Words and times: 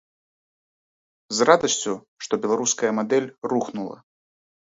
З 1.39 1.45
радасцю, 1.49 1.93
што 2.25 2.33
беларуская 2.45 2.91
мадэль 3.01 3.27
рухнула. 3.51 3.97